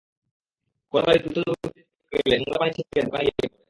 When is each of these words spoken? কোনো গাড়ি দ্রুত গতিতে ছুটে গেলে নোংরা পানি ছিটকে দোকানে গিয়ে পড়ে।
কোনো 0.93 1.03
গাড়ি 1.05 1.19
দ্রুত 1.23 1.37
গতিতে 1.51 1.81
ছুটে 1.91 2.17
গেলে 2.19 2.35
নোংরা 2.39 2.57
পানি 2.61 2.71
ছিটকে 2.77 2.99
দোকানে 3.05 3.23
গিয়ে 3.25 3.35
পড়ে। 3.37 3.57